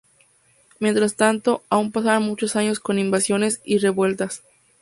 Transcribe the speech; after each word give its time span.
Mientras 0.79 1.13
tanto, 1.15 1.61
aún 1.69 1.91
pasarán 1.91 2.23
muchos 2.23 2.55
años 2.55 2.79
con 2.79 2.97
invasiones 2.97 3.61
y 3.63 3.77
revueltas. 3.77 4.41